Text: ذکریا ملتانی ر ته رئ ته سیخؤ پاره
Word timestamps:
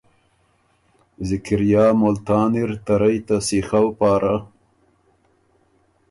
ذکریا 1.29 1.85
ملتانی 2.01 2.63
ر 2.69 2.71
ته 2.85 2.93
رئ 3.01 3.17
ته 3.27 3.35
سیخؤ 3.47 3.87
پاره 3.97 4.35